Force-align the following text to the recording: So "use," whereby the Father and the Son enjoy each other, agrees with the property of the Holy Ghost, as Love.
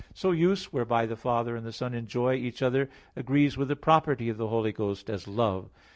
So 0.15 0.31
"use," 0.31 0.73
whereby 0.73 1.05
the 1.05 1.15
Father 1.15 1.55
and 1.55 1.63
the 1.63 1.71
Son 1.71 1.93
enjoy 1.93 2.33
each 2.33 2.63
other, 2.63 2.89
agrees 3.15 3.55
with 3.55 3.67
the 3.67 3.75
property 3.75 4.29
of 4.29 4.37
the 4.39 4.47
Holy 4.47 4.71
Ghost, 4.71 5.11
as 5.11 5.27
Love. 5.27 5.69